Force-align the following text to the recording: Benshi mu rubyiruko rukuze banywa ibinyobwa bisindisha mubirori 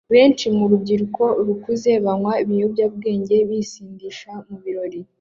Benshi 0.13 0.45
mu 0.57 0.63
rubyiruko 0.71 1.23
rukuze 1.45 1.91
banywa 2.05 2.33
ibinyobwa 2.43 2.83
bisindisha 3.49 4.31
mubirori 4.47 4.99